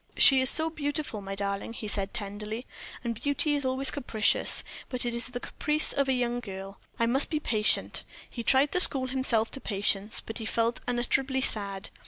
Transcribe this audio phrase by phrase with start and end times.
[0.17, 2.65] "She is so beautiful, my darling," he said, tenderly,
[3.03, 6.79] "and beauty is always capricious; it is but the caprice of a young girl.
[6.97, 11.41] I must be patient." He tried to school himself to patience, but he felt unutterably
[11.41, 11.91] sad.